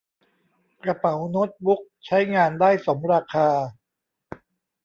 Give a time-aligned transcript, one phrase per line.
[0.83, 3.47] กระเป๋าโน๊ตบุ๊กใช้งานได้สมราคา